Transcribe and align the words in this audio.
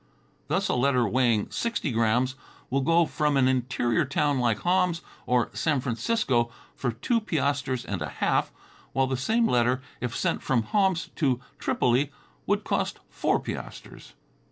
Thus 0.47 0.67
a 0.67 0.73
letter 0.73 1.07
weighing 1.07 1.51
sixty 1.51 1.91
grams 1.91 2.33
will 2.71 2.81
go 2.81 3.05
from 3.05 3.37
an 3.37 3.47
interior 3.47 4.03
town 4.03 4.39
like 4.39 4.57
Homs 4.61 5.01
to 5.29 5.49
San 5.53 5.79
Francisco 5.79 6.49
for 6.75 6.91
two 6.91 7.21
piasters 7.21 7.85
and 7.85 8.01
a 8.01 8.09
half, 8.09 8.51
while 8.93 9.05
the 9.05 9.15
same 9.15 9.47
letter, 9.47 9.79
if 9.99 10.15
sent 10.15 10.41
from 10.41 10.63
Homs 10.63 11.11
to 11.17 11.39
Tripoli, 11.59 12.11
would 12.47 12.63
cost 12.63 12.99
four 13.11 13.39
piasters. 13.39 14.13